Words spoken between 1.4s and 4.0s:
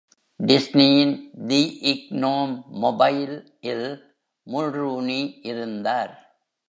"the Gnome Mobile" will